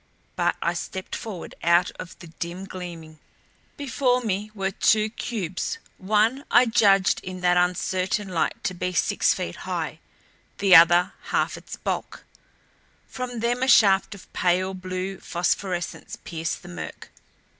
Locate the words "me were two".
4.19-5.09